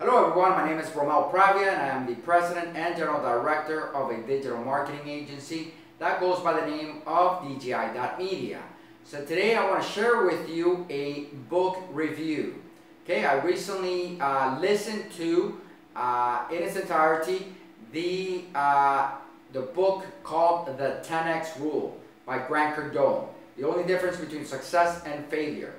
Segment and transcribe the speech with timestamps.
[0.00, 3.94] Hello everyone, my name is Romel Pravia and I am the President and General Director
[3.94, 8.60] of a digital marketing agency that goes by the name of DGI.media.
[9.04, 12.60] So today I want to share with you a book review.
[13.04, 15.60] Okay, I recently uh, listened to,
[15.94, 17.54] uh, in its entirety,
[17.92, 19.12] the, uh,
[19.52, 23.28] the book called The 10X Rule by Grant Cardone.
[23.56, 25.72] The only difference between success and failure.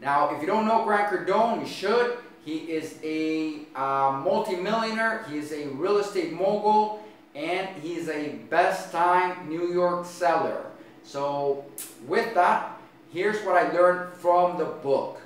[0.00, 2.18] Now, if you don't know Grant Cardone, you should.
[2.46, 5.26] He is a uh, multimillionaire.
[5.28, 7.02] He is a real estate mogul.
[7.34, 10.64] And he is a best time New York seller.
[11.02, 11.64] So
[12.06, 12.78] with that,
[13.12, 15.20] here's what I learned from the book.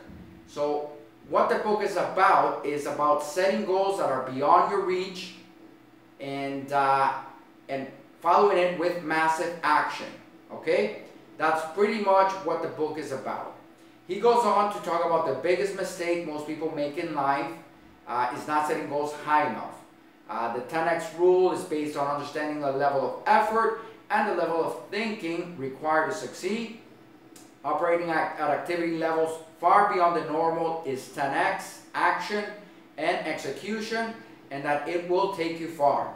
[0.48, 0.92] So
[1.28, 5.34] what the book is about is about setting goals that are beyond your reach
[6.20, 7.12] and, uh,
[7.68, 7.86] and
[8.22, 10.08] following it with massive action.
[10.50, 11.02] Okay?
[11.36, 13.56] That's pretty much what the book is about.
[14.10, 17.46] He goes on to talk about the biggest mistake most people make in life
[18.08, 19.76] uh, is not setting goals high enough.
[20.28, 24.64] Uh, the 10x rule is based on understanding the level of effort and the level
[24.64, 26.80] of thinking required to succeed.
[27.64, 32.44] Operating at, at activity levels far beyond the normal is 10x action
[32.98, 34.12] and execution
[34.50, 36.12] and that it will take you far.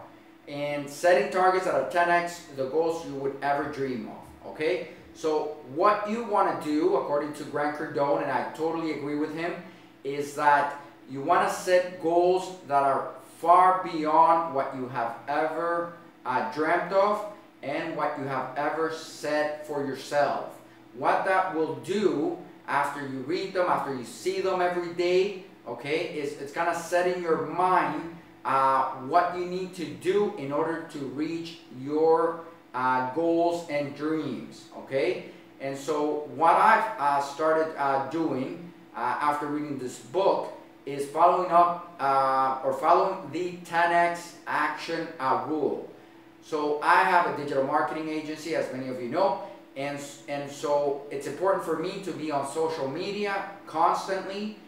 [0.48, 4.51] And setting targets that are 10x the goals you would ever dream of.
[4.51, 4.89] Okay?
[5.15, 9.34] So what you want to do, according to Grant Cardone, and I totally agree with
[9.34, 9.55] him,
[10.03, 15.95] is that you want to set goals that are far beyond what you have ever
[16.27, 17.25] uh, dreamt of
[17.62, 20.51] and what you have ever set for yourself.
[20.97, 26.07] What that will do after you read them, after you see them every day, okay,
[26.15, 30.87] is it's kind of setting your mind uh, what you need to do in order
[30.92, 32.41] to reach your
[32.75, 35.27] uh, goals and dreams, okay?
[35.61, 40.53] And so what I've uh, started uh, doing uh, after reading this book
[40.84, 45.89] is following up uh, or following the 10x action uh, rule.
[46.42, 49.45] So I have a digital marketing agency, as many of you know,
[49.77, 49.98] and,
[50.29, 54.58] and so it's important for me to be on social media constantly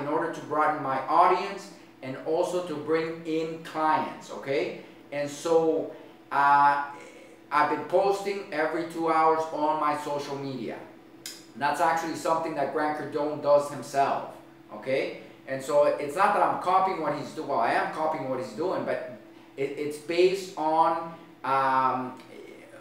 [0.00, 1.70] in order to broaden my audience
[2.02, 4.80] and also to bring in clients, okay?
[5.10, 5.92] And so
[6.30, 6.84] uh,
[7.50, 10.78] I've been posting every two hours on my social media.
[11.54, 14.30] And that's actually something that Grant Cardone does himself.
[14.74, 15.20] Okay?
[15.48, 17.48] And so it's not that I'm copying what he's doing.
[17.48, 19.18] Well, I am copying what he's doing, but
[19.56, 21.14] it, it's based on
[21.44, 22.18] um,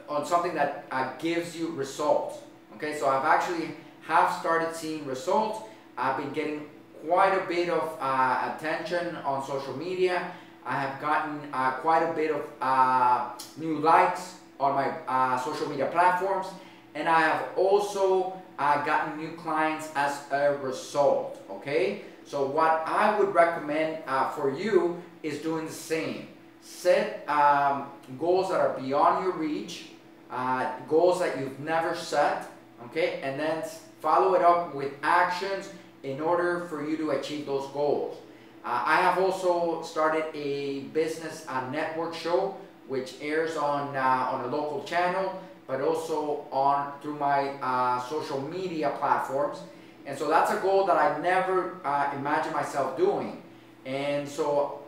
[0.09, 2.39] on something that uh, gives you results.
[2.75, 2.97] Okay?
[2.97, 3.71] So I've actually
[4.01, 5.59] have started seeing results.
[5.97, 6.67] I've been getting
[7.07, 10.31] quite a bit of uh, attention on social media.
[10.65, 15.67] I have gotten uh, quite a bit of uh, new likes on my uh, social
[15.69, 16.47] media platforms
[16.93, 22.01] and I have also uh, gotten new clients as a result okay?
[22.25, 26.29] So what I would recommend uh, for you is doing the same.
[26.61, 29.87] Set um, goals that are beyond your reach
[30.31, 32.49] uh, goals that you've never set
[32.85, 33.19] okay?
[33.21, 33.63] And then
[34.01, 35.69] follow it up with actions
[36.03, 38.17] in order for you to achieve those goals.
[38.63, 44.45] Uh, I have also started a business uh, network show which airs on, uh, on
[44.45, 49.59] a local channel, but also on through my uh, social media platforms.
[50.05, 53.41] And so that's a goal that I never uh, imagined myself doing.
[53.85, 54.81] And so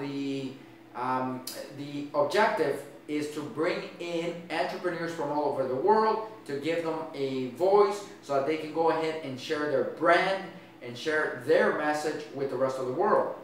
[0.00, 0.52] the,
[0.96, 1.44] um,
[1.78, 6.98] the objective is to bring in entrepreneurs from all over the world to give them
[7.14, 10.44] a voice so that they can go ahead and share their brand
[10.82, 13.34] and share their message with the rest of the world.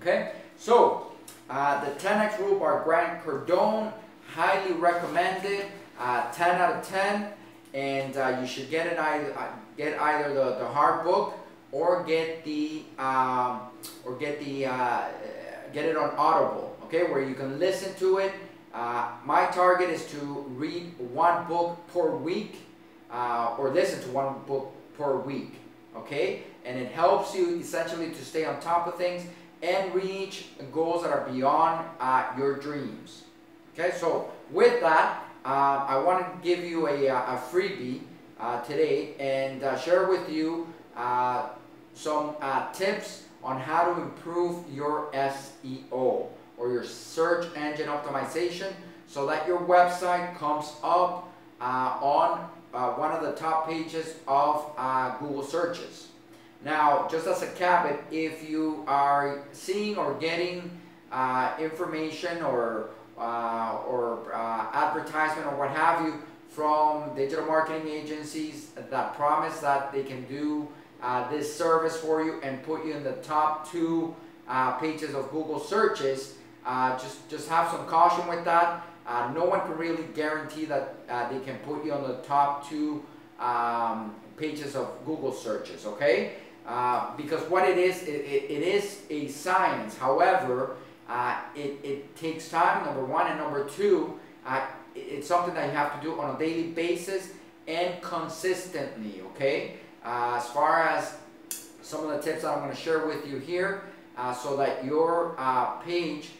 [0.00, 1.11] Okay, so
[1.52, 3.92] uh, the 10X rule by Grant Cardone,
[4.26, 5.66] highly recommended,
[6.00, 7.28] uh, 10 out of 10,
[7.74, 11.34] and uh, you should get it either uh, get either the, the hard book
[11.70, 13.60] or get the um,
[14.04, 15.02] or get the uh,
[15.74, 18.32] get it on Audible, okay, where you can listen to it.
[18.72, 22.66] Uh, my target is to read one book per week
[23.58, 25.56] or listen to one book per week,
[25.94, 29.26] okay, and it helps you essentially to stay on top of things
[29.62, 33.22] and reach goals that are beyond uh, your dreams.
[33.74, 38.00] Okay, so with that, uh, I want to give you a, uh, a freebie
[38.38, 41.48] uh, today and uh, share with you uh,
[41.94, 42.34] some
[42.72, 46.26] tips on how to improve your SEO
[46.56, 48.72] or your search engine optimization
[49.06, 51.28] so that your website comes up
[51.60, 52.38] on
[52.70, 54.66] one of the top pages of
[55.18, 56.08] Google searches.
[56.64, 60.70] Now, just as a caveat, if you are seeing or getting
[61.10, 68.70] uh, information or, uh, or uh, advertisement or what have you from digital marketing agencies
[68.90, 70.68] that promise that they can do
[71.02, 74.14] uh, this service for you and put you in the top two
[74.46, 76.34] uh, pages of Google searches.
[76.64, 78.86] Uh, just, just have some caution with that.
[79.34, 83.02] No one can really guarantee that they can put you on the top two
[83.40, 86.34] um, pages of Google searches, okay?
[86.66, 89.96] Uh, because what it is, it, it, it is a science.
[89.96, 90.76] However,
[91.08, 94.64] uh, it, it takes time, number one, and number two, uh,
[94.94, 97.32] it's something that you have to do on a daily basis
[97.66, 99.76] and consistently, okay?
[100.04, 101.16] Uh, as far as
[101.82, 103.82] some of the tips that I'm going to share with you here,
[104.16, 105.34] uh, so that your
[105.84, 106.30] page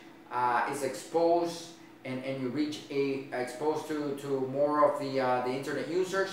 [0.70, 1.68] is exposed
[2.04, 5.14] and, and you reach a exposed to, to more of the,
[5.46, 6.30] the internet users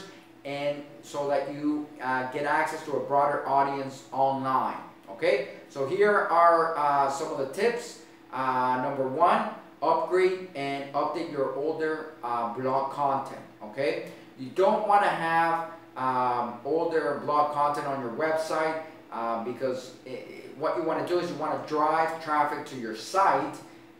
[0.49, 4.77] and so that you uh, get access to a broader audience online.
[5.11, 8.01] Okay, so here are uh, some of the tips.
[8.33, 9.49] Uh, number one,
[9.83, 13.41] upgrade and update your older uh, blog content.
[13.63, 14.07] Okay,
[14.39, 18.81] you don't want to have um, older blog content on your website
[19.11, 22.75] uh, because it, what you want to do is you want to drive traffic to
[22.75, 23.55] your site,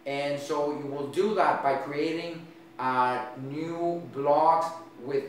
[0.08, 2.42] and so you will do that by creating
[2.80, 4.66] uh, new blogs
[5.04, 5.26] with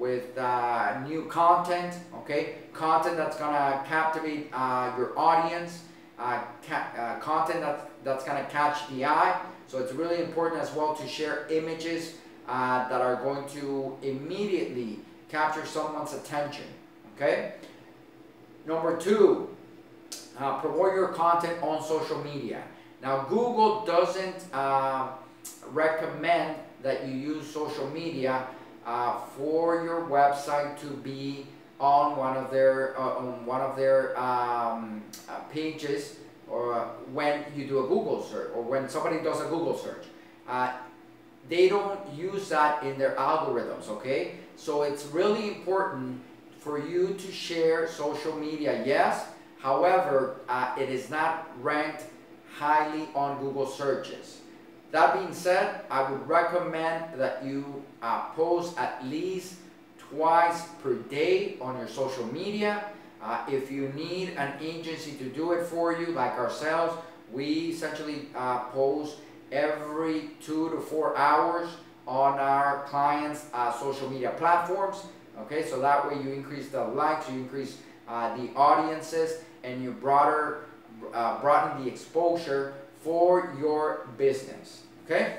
[0.00, 2.54] with uh, new content, okay?
[2.72, 5.82] Content that's gonna captivate uh, your audience,
[6.18, 6.42] uh,
[6.72, 9.38] uh content that's, that's gonna catch the eye.
[9.68, 12.14] So it's really important as well to share images
[12.48, 16.64] uh, that are going to immediately capture someone's attention,
[17.14, 17.54] okay?
[18.66, 19.54] Number two,
[20.38, 22.62] uh, promote your content on social media.
[23.02, 24.46] Now Google doesn't
[25.72, 28.46] recommend that you use social media
[28.86, 31.46] uh, for your website to be
[31.78, 36.16] on one of their uh, on one of their um, uh, pages
[36.48, 40.04] or when you do a Google search or when somebody does a Google search.
[40.48, 40.72] Uh,
[41.48, 44.34] they don't use that in their algorithms, okay?
[44.56, 46.20] So it's really important
[46.58, 49.26] for you to share social media, yes.
[49.58, 52.04] However, uh, it is not ranked
[52.52, 54.39] highly on Google searches.
[54.90, 59.54] That being said, I would recommend that you uh, post at least
[59.98, 62.84] twice per day on your social media.
[63.22, 66.96] Uh, if you need an agency to do it for you, like ourselves,
[67.32, 69.18] we essentially uh, post
[69.52, 71.68] every two to four hours
[72.06, 75.04] on our clients' uh, social media platforms.
[75.42, 77.78] Okay, so that way you increase the likes, you increase
[78.08, 80.64] uh, the audiences, and you broader,
[81.14, 84.82] uh, broaden the exposure for your business.
[85.04, 85.36] Okay?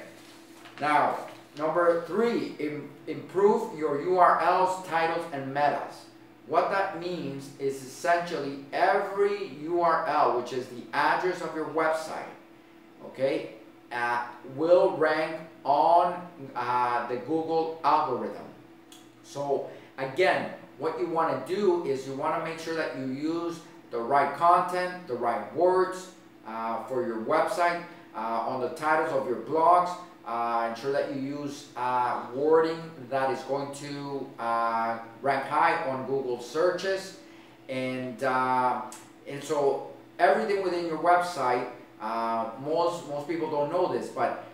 [0.80, 1.18] Now,
[1.58, 6.06] number three, Im improve your URLs, titles, and metas.
[6.48, 12.32] What that means is essentially every URL, which is the address of your website,
[13.06, 13.52] okay,
[13.92, 14.26] uh,
[14.56, 18.46] will rank on uh, the Google algorithm.
[19.24, 23.06] So again, what you want to do is you want to make sure that you
[23.06, 23.60] use
[23.92, 26.12] the right content, the right words
[26.52, 27.82] uh, for your website
[28.14, 29.96] uh, on the titles of your blogs.
[30.26, 31.70] Uh, ensure that you use
[32.34, 34.28] wording that is going to
[35.22, 37.18] rank high on Google searches.
[37.70, 41.68] And, and so everything within your website,
[42.62, 44.46] most, most people don't know this, but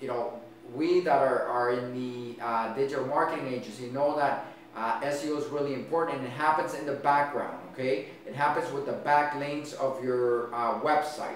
[0.00, 0.40] you know,
[0.74, 4.46] we that are, are in the uh, digital marketing agency know that
[4.76, 8.06] uh, SEO is really important and it happens in the background, okay?
[8.26, 11.34] It happens with the backlinks of your uh, website.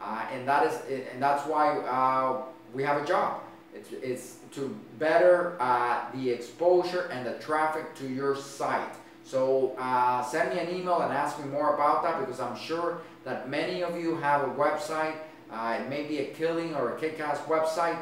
[0.00, 0.78] Uh, and that is,
[1.12, 3.40] and that's why uh, we have a job.
[3.74, 8.94] It's, it's to better uh, the exposure and the traffic to your site.
[9.24, 13.02] So uh, send me an email and ask me more about that because I'm sure
[13.24, 15.14] that many of you have a website.
[15.50, 17.98] Uh, it may be a killing or a kick-ass website,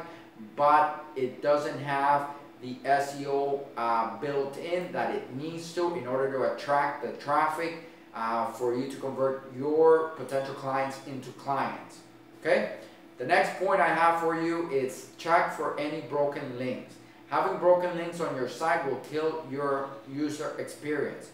[0.55, 2.29] but it doesn't have
[2.61, 7.89] the SEO uh, built in that it needs to in order to attract the traffic
[8.13, 11.99] uh, for you to convert your potential clients into clients.
[12.41, 12.75] Okay?
[13.17, 16.95] The next point I have for you is check for any broken links.
[17.29, 21.29] Having broken links on your site will kill your user experience.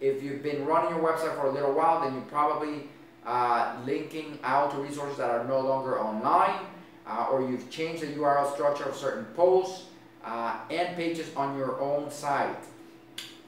[0.00, 2.88] If you've been running your website for a little while, then you're probably
[3.24, 6.66] uh, linking out to resources that are no longer online,
[7.06, 9.85] uh, or you've changed the URL structure of certain posts
[10.26, 12.58] uh, and pages on your own site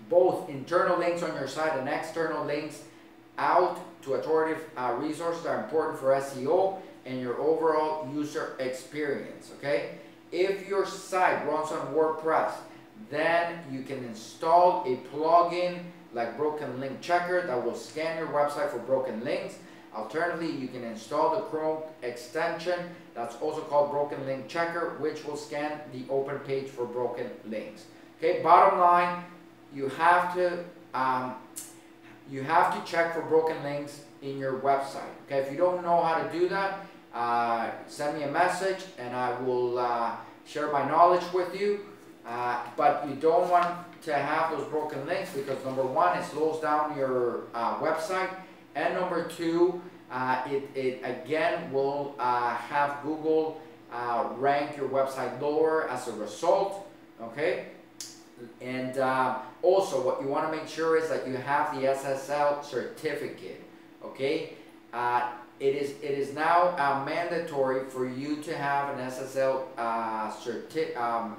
[0.09, 2.83] both internal links on your site and external links
[3.37, 9.93] out to authoritative uh, resources are important for SEO and your overall user experience, okay?
[10.33, 12.53] If your site runs on WordPress,
[13.11, 15.81] then you can install a plugin
[16.13, 19.59] like Broken Link Checker that will scan your website for broken links.
[19.95, 22.79] Alternatively, you can install the Chrome extension
[23.19, 27.87] that's also called Broken Link Checker, which will scan the open page for broken links.
[28.19, 29.25] Okay, bottom line,
[29.75, 31.35] you have to um,
[32.31, 35.11] you have to check for broken links in your website.
[35.27, 39.17] Okay, if you don't know how to do that, uh, send me a message and
[39.17, 40.13] I will uh,
[40.47, 41.81] share my knowledge with you.
[42.25, 46.61] Uh, but you don't want to have those broken links because number one, it slows
[46.61, 48.31] down your uh, website,
[48.75, 49.81] and number two,
[50.11, 53.61] uh, it, it again will uh, have Google
[54.37, 56.87] rank your website lower as a result.
[57.21, 57.67] Okay,
[58.61, 58.99] and
[59.63, 63.63] also what you want to make sure is that you have the SSL certificate.
[64.05, 64.55] Okay.
[65.61, 70.97] It is, it is now uh, mandatory for you to have an SSL uh, certi
[70.97, 71.37] um,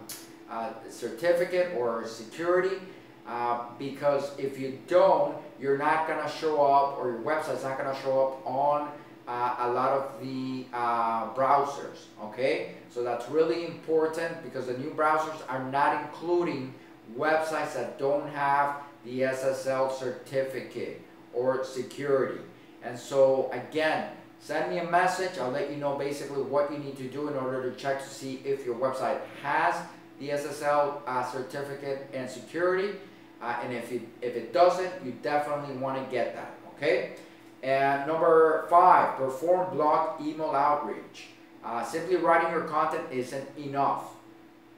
[0.52, 2.78] uh, certificate or security
[3.26, 7.78] uh, because if you don't, you're not going to show up or your website's not
[7.78, 8.90] going to show up on
[9.28, 12.76] uh, a lot of the uh, browsers, okay?
[12.90, 16.74] So that's really important because the new browsers are not including
[17.16, 21.02] websites that don't have the SSL certificate
[21.34, 22.42] or security.
[22.84, 25.38] And so again, send me a message.
[25.38, 28.10] I'll let you know basically what you need to do in order to check to
[28.10, 29.76] see if your website has
[30.20, 32.98] the SSL uh, certificate and security.
[33.42, 37.16] Uh, and if it, if it doesn't, you definitely want to get that, okay?
[37.64, 41.28] And number five, perform blog email outreach.
[41.64, 44.14] Uh, simply writing your content isn't enough.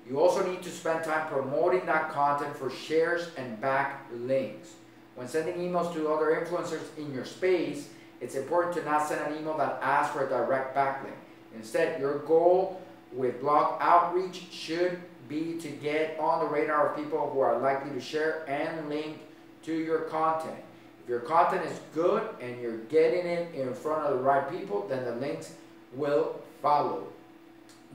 [0.07, 4.69] You also need to spend time promoting that content for shares and back links.
[5.15, 7.89] When sending emails to other influencers in your space,
[8.19, 11.13] it's important to not send an email that asks for a direct backlink.
[11.55, 14.99] Instead, your goal with blog outreach should
[15.31, 19.17] be to get on the radar of people who are likely to share and link
[19.63, 20.57] to your content.
[21.03, 24.85] If your content is good and you're getting it in front of the right people,
[24.89, 25.53] then the links
[25.93, 27.07] will follow.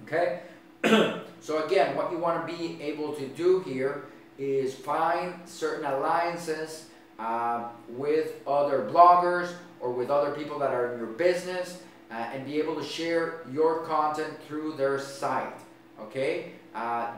[0.04, 0.40] Okay?
[1.40, 4.06] so again, what you want to be able to do here
[4.38, 6.86] is find certain alliances
[7.18, 12.46] uh, with other bloggers or with other people that are in your business uh, and
[12.46, 15.52] be able to share your content through their site.
[16.00, 16.52] Okay?
[16.74, 17.12] Uh,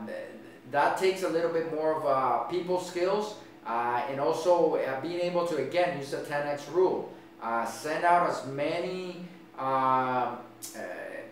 [0.70, 5.20] that takes a little bit more of uh, people skills uh, and also uh, being
[5.20, 7.12] able to, again, use the 10x rule.
[7.42, 9.24] Uh, send out as many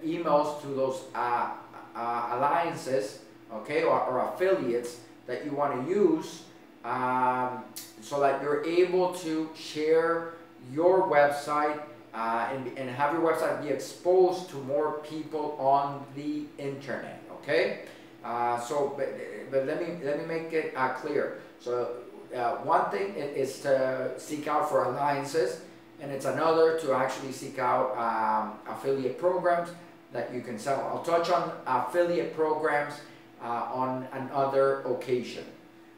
[0.04, 1.02] emails to those
[1.94, 3.20] alliances,
[3.52, 6.44] okay, or, or affiliates that you want to use
[6.84, 7.64] um,
[8.00, 10.34] so that you're able to share
[10.72, 11.80] your website
[12.14, 17.80] uh, and, and have your website be exposed to more people on the internet, okay?
[18.24, 19.08] Uh, so, but,
[19.50, 21.38] but let me let me make it uh, clear.
[21.60, 21.96] So,
[22.34, 25.60] uh, one thing is to seek out for alliances,
[26.00, 29.70] and it's another to actually seek out um, affiliate programs
[30.12, 30.80] that you can sell.
[30.92, 32.94] I'll touch on affiliate programs
[33.42, 35.44] uh, on another occasion.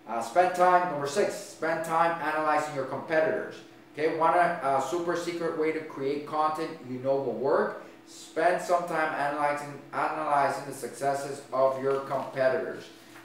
[0.07, 3.55] Uh, spend time, number six, spend time analyzing your competitors.
[3.95, 7.85] Okay, one a super secret way to create content you know will work?
[8.09, 12.85] Spend some time analyzing, analyzing the successes of your competitors.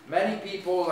[0.10, 0.88] Many people,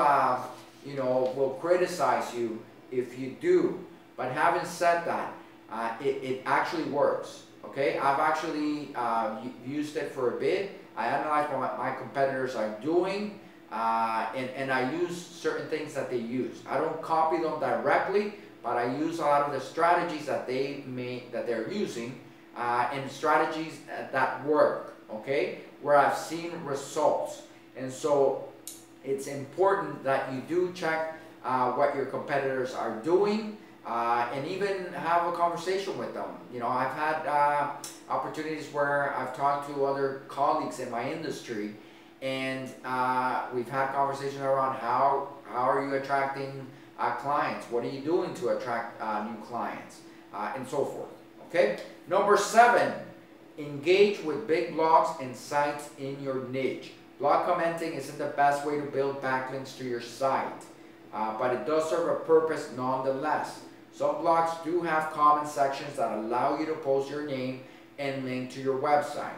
[0.85, 3.83] you know, will criticize you if you do.
[4.15, 5.33] But having said that,
[5.69, 7.43] uh, it, it actually works.
[7.65, 10.79] Okay, I've actually uh, used it for a bit.
[10.95, 13.39] I analyze what my competitors are doing,
[13.71, 16.61] uh, and, and I use certain things that they use.
[16.69, 18.33] I don't copy them directly,
[18.63, 22.19] but I use a lot of the strategies that they may that they're using
[22.55, 23.79] uh, and strategies
[24.11, 27.43] that work, okay, where I've seen results.
[27.75, 28.45] And so
[29.03, 34.93] it's important that you do check uh, what your competitors are doing uh, and even
[34.93, 36.29] have a conversation with them.
[36.53, 37.71] You know, I've had uh,
[38.09, 41.75] opportunities where I've talked to other colleagues in my industry
[42.21, 46.67] and uh, we've had conversations around how, how are you attracting
[46.99, 47.65] uh, clients?
[47.71, 50.01] What are you doing to attract uh, new clients?
[50.33, 51.09] And so forth.
[51.51, 51.79] Okay?
[52.07, 52.93] Number seven,
[53.57, 56.93] engage with big blogs and sites in your niche.
[57.19, 60.63] Blog commenting isn't the best way to build backlinks to your site,
[61.13, 63.59] uh, but it does serve a purpose nonetheless.
[63.93, 67.61] Some blogs do have comment sections that allow you to post your name
[67.99, 69.35] and link to your website.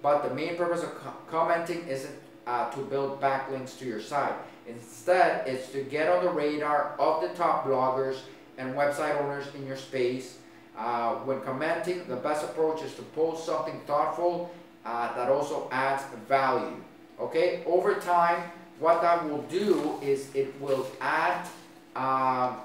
[0.00, 2.14] But the main purpose of co commenting isn't
[2.46, 4.34] uh, to build backlinks to your site.
[4.66, 8.20] Instead, it's to get on the radar of the top bloggers
[8.58, 10.38] and website owners in your space.
[10.82, 14.50] Uh, when commenting, the best approach is to post something thoughtful
[14.84, 16.74] uh, that also adds value.
[17.20, 18.42] Okay, over time,
[18.80, 21.46] what that will do is it will add
[21.94, 22.56] uh,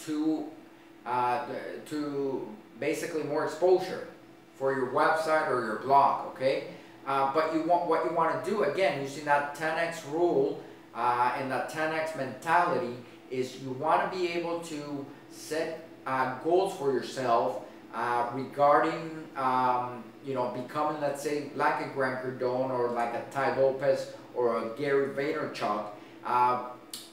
[0.00, 0.46] to
[1.86, 2.48] to
[2.80, 4.08] basically more exposure
[4.58, 6.26] for your website or your blog.
[6.34, 6.64] Okay,
[7.06, 10.60] uh, but you want what you want to do again using that 10x rule
[10.92, 12.96] uh, and that 10x mentality
[13.30, 15.87] is you want to be able to set
[16.42, 17.62] goals for yourself
[17.94, 23.24] uh, regarding um, you know becoming let's say like a Grant Cardone or like a
[23.30, 25.86] Tai Lopez or a Gary Vaynerchuk
[26.24, 26.64] uh,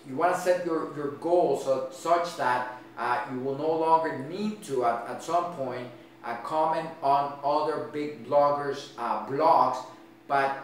[0.08, 4.20] you want to set your, your goals so, such that uh, you will no longer
[4.30, 5.88] need to at, at some point
[6.24, 9.78] uh, comment on other big bloggers uh, blogs
[10.28, 10.58] but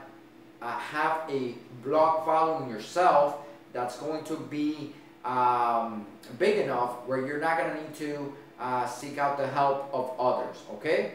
[0.62, 3.40] uh, have a blog following yourself
[3.74, 4.94] that's going to be
[5.26, 6.06] um,
[6.40, 10.12] big enough where you're not going to need to uh, seek out the help of
[10.20, 11.14] others okay?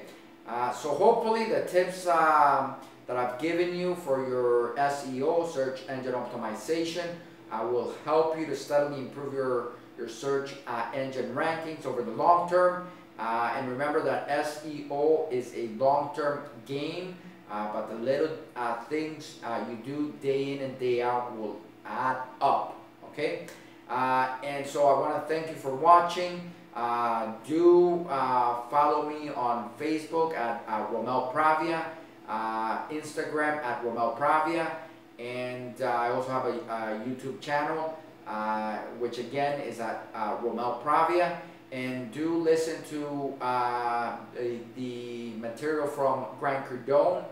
[0.49, 6.13] Uh, so hopefully the tips um, that I've given you for your SEO search engine
[6.13, 7.07] optimization
[7.51, 12.11] uh, will help you to steadily improve your your search uh, engine rankings over the
[12.11, 12.87] long term.
[13.19, 17.17] Uh, and remember that SEO is a long-term game
[17.51, 18.29] uh, but the little
[18.91, 19.39] things
[19.71, 23.47] you do day in and day out will add up okay
[23.89, 26.53] uh, and so I want to thank you for watching.
[26.75, 31.85] Uh, do uh, follow me on Facebook at, at Romel Pravia,
[32.29, 34.71] uh, Instagram at Romel Pravia,
[35.19, 37.99] and uh, I also have a, a YouTube channel,
[38.99, 40.13] which again is at
[40.43, 41.39] Romel Pravia.
[41.73, 47.25] And do listen to the, the material from Grant Cardone.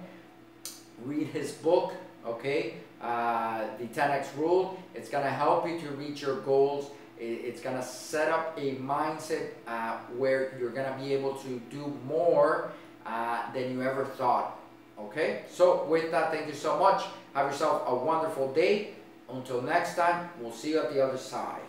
[1.04, 1.94] Read his book,
[2.26, 2.74] okay?
[3.04, 4.78] Uh, the 10x rule.
[4.94, 6.90] It's going to help you to reach your goals.
[7.20, 11.60] It's going to set up a mindset uh, where you're going to be able to
[11.70, 12.72] do more
[13.04, 14.58] uh, than you ever thought.
[14.98, 15.42] Okay?
[15.50, 17.04] So with that, thank you so much.
[17.34, 18.94] Have yourself a wonderful day.
[19.28, 21.60] Until next time, we'll see you at the other side.